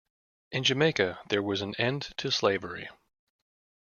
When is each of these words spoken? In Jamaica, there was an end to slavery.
In 0.51 0.63
Jamaica, 0.63 1.19
there 1.29 1.43
was 1.43 1.61
an 1.61 1.75
end 1.75 2.09
to 2.17 2.31
slavery. 2.31 2.89